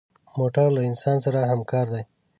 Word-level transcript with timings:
موټر 0.37 0.67
له 0.75 0.81
انسان 0.89 1.17
سره 1.25 1.49
همکار 1.51 1.85
دی. 1.93 2.03